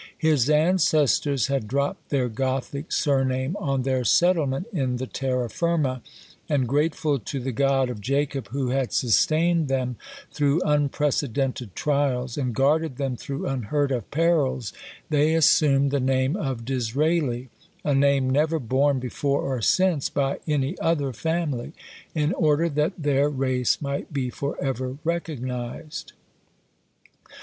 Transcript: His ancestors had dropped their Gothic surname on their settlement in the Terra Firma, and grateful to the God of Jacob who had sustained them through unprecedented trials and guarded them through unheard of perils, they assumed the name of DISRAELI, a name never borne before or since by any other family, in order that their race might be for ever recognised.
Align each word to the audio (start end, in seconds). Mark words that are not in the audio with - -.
His 0.17 0.49
ancestors 0.49 1.45
had 1.45 1.67
dropped 1.67 2.09
their 2.09 2.27
Gothic 2.27 2.91
surname 2.91 3.55
on 3.59 3.83
their 3.83 4.03
settlement 4.03 4.65
in 4.73 4.95
the 4.97 5.05
Terra 5.05 5.47
Firma, 5.47 6.01
and 6.49 6.67
grateful 6.67 7.19
to 7.19 7.39
the 7.39 7.51
God 7.51 7.87
of 7.87 8.01
Jacob 8.01 8.47
who 8.47 8.69
had 8.69 8.93
sustained 8.93 9.67
them 9.67 9.97
through 10.31 10.59
unprecedented 10.65 11.75
trials 11.75 12.35
and 12.35 12.55
guarded 12.55 12.95
them 12.97 13.15
through 13.15 13.45
unheard 13.45 13.91
of 13.91 14.09
perils, 14.09 14.73
they 15.11 15.35
assumed 15.35 15.91
the 15.91 15.99
name 15.99 16.35
of 16.35 16.65
DISRAELI, 16.65 17.49
a 17.83 17.93
name 17.93 18.27
never 18.27 18.57
borne 18.57 18.97
before 18.97 19.43
or 19.43 19.61
since 19.61 20.09
by 20.09 20.39
any 20.47 20.75
other 20.79 21.13
family, 21.13 21.73
in 22.15 22.33
order 22.33 22.67
that 22.69 22.93
their 22.97 23.29
race 23.29 23.79
might 23.83 24.11
be 24.11 24.31
for 24.31 24.57
ever 24.59 24.97
recognised. 25.03 26.13